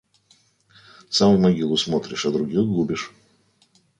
[1.11, 3.11] Сам в могилу смотришь, а других губишь.